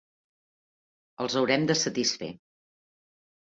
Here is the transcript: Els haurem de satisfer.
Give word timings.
Els 1.25 1.37
haurem 1.43 1.69
de 1.73 1.77
satisfer. 1.85 2.33